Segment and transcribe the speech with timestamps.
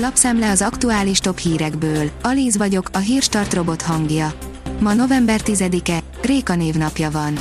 [0.00, 2.10] Lapszemle az aktuális top hírekből.
[2.22, 4.32] Alíz vagyok, a hírstart robot hangja.
[4.80, 7.38] Ma november 10-e, Réka névnapja van.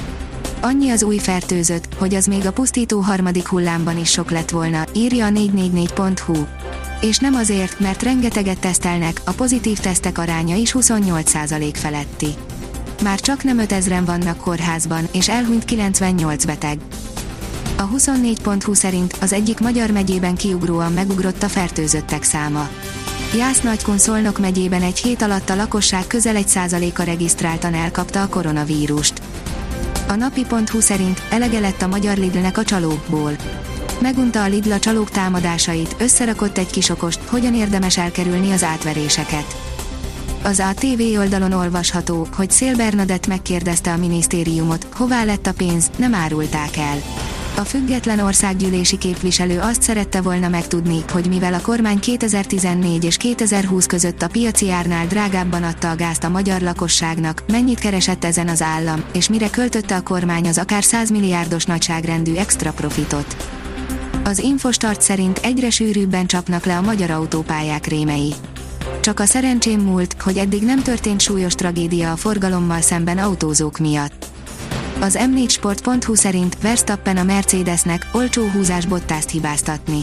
[0.61, 4.85] Annyi az új fertőzött, hogy az még a pusztító harmadik hullámban is sok lett volna,
[4.95, 6.45] írja a 444.hu.
[7.01, 12.33] És nem azért, mert rengeteget tesztelnek, a pozitív tesztek aránya is 28% feletti.
[13.03, 16.79] Már csak nem 5000-en vannak kórházban, és elhunyt 98 beteg.
[17.79, 22.69] A 24.20 szerint az egyik magyar megyében kiugróan megugrott a fertőzöttek száma.
[23.35, 28.27] Jász Nagykun Szolnok megyében egy hét alatt a lakosság közel egy százaléka regisztráltan elkapta a
[28.27, 29.21] koronavírust.
[30.07, 33.31] A napi.hu szerint elege lett a magyar Lidlnek a csalókból.
[34.01, 39.55] Megunta a Lidl a csalók támadásait, összerakott egy kisokost, hogyan érdemes elkerülni az átveréseket.
[40.43, 46.13] Az ATV oldalon olvasható, hogy Szél Bernadett megkérdezte a minisztériumot, hová lett a pénz, nem
[46.13, 47.01] árulták el.
[47.57, 53.85] A független országgyűlési képviselő azt szerette volna megtudni, hogy mivel a kormány 2014 és 2020
[53.85, 58.61] között a piaci árnál drágábban adta a gázt a magyar lakosságnak, mennyit keresett ezen az
[58.61, 63.35] állam, és mire költötte a kormány az akár 100 milliárdos nagyságrendű extra profitot.
[64.23, 68.33] Az Infostart szerint egyre sűrűbben csapnak le a magyar autópályák rémei.
[69.01, 74.26] Csak a szerencsém múlt, hogy eddig nem történt súlyos tragédia a forgalommal szemben autózók miatt
[75.01, 80.01] az m4sport.hu szerint Verstappen a Mercedesnek olcsó húzás Bottást hibáztatni.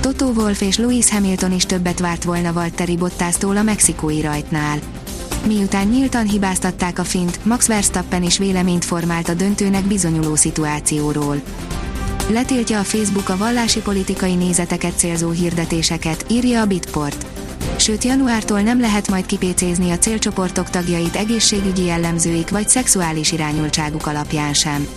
[0.00, 4.78] Toto Wolff és Lewis Hamilton is többet várt volna Valtteri Bottástól a mexikói rajtnál.
[5.46, 11.42] Miután nyíltan hibáztatták a fint, Max Verstappen is véleményt formált a döntőnek bizonyuló szituációról.
[12.28, 17.35] Letiltja a Facebook a vallási politikai nézeteket célzó hirdetéseket, írja a Bitport
[17.78, 24.54] sőt januártól nem lehet majd kipécézni a célcsoportok tagjait egészségügyi jellemzőik vagy szexuális irányultságuk alapján
[24.54, 24.88] sem.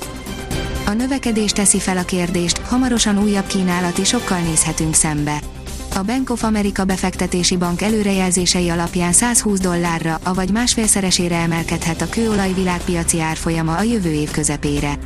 [0.85, 5.39] A növekedés teszi fel a kérdést, hamarosan újabb kínálati sokkal nézhetünk szembe.
[5.95, 12.53] A Bank of America befektetési bank előrejelzései alapján 120 dollárra, avagy másfélszeresére emelkedhet a kőolaj
[12.53, 14.97] világpiaci árfolyama a jövő év közepére.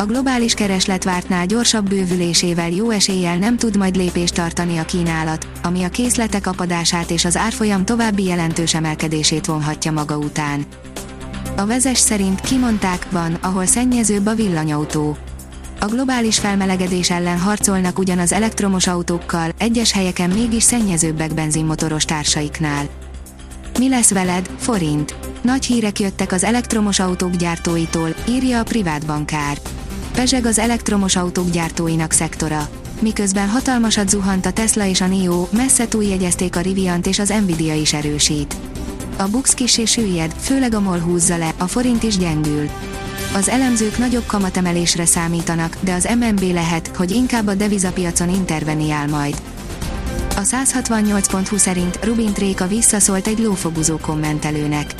[0.00, 5.46] A globális kereslet vártnál gyorsabb bővülésével jó eséllyel nem tud majd lépést tartani a kínálat,
[5.62, 10.64] ami a készletek apadását és az árfolyam további jelentős emelkedését vonhatja maga után.
[11.56, 15.16] A vezes szerint kimondták, van, ahol szennyezőbb a villanyautó.
[15.80, 22.88] A globális felmelegedés ellen harcolnak ugyan az elektromos autókkal, egyes helyeken mégis szennyezőbbek benzinmotoros társaiknál.
[23.78, 25.16] Mi lesz veled, forint?
[25.42, 29.58] Nagy hírek jöttek az elektromos autók gyártóitól, írja a privát bankár.
[30.18, 32.68] Pezseg az elektromos autók gyártóinak szektora.
[33.00, 37.74] Miközben hatalmasat zuhant a Tesla és a NIO, messze túljegyezték a Riviant és az Nvidia
[37.74, 38.56] is erősít.
[39.16, 42.68] A Bux kis és süllyed, főleg a MOL húzza le, a forint is gyengül.
[43.34, 49.42] Az elemzők nagyobb kamatemelésre számítanak, de az MNB lehet, hogy inkább a devizapiacon interveniál majd.
[50.36, 54.94] A 168.20 szerint Rubin Tréka visszaszólt egy lófoguzó kommentelőnek.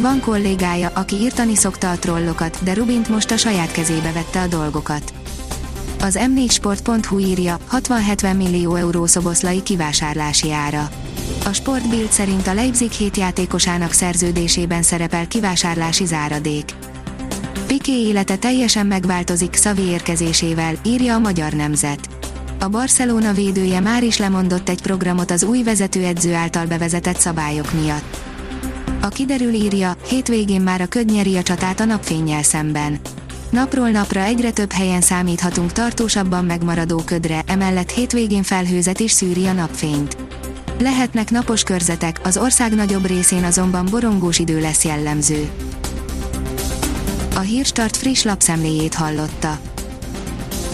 [0.00, 4.46] Van kollégája, aki írtani szokta a trollokat, de Rubint most a saját kezébe vette a
[4.46, 5.14] dolgokat.
[6.00, 10.88] Az m4sport.hu írja, 60-70 millió euró szoboszlai kivásárlási ára.
[11.44, 16.74] A Sportbild szerint a Leipzig hét játékosának szerződésében szerepel kivásárlási záradék.
[17.66, 22.08] Piqué élete teljesen megváltozik Szavi érkezésével, írja a Magyar Nemzet.
[22.60, 28.25] A Barcelona védője már is lemondott egy programot az új vezetőedző által bevezetett szabályok miatt.
[29.06, 32.98] A kiderül írja, hétvégén már a köd nyeri a csatát a napfényjel szemben.
[33.50, 39.52] Napról napra egyre több helyen számíthatunk tartósabban megmaradó ködre, emellett hétvégén felhőzet is szűri a
[39.52, 40.16] napfényt.
[40.78, 45.50] Lehetnek napos körzetek, az ország nagyobb részén azonban borongós idő lesz jellemző.
[47.34, 49.58] A Hírstart friss lapszemléjét hallotta.